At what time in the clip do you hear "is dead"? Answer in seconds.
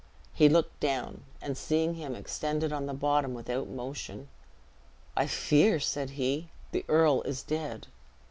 7.21-7.85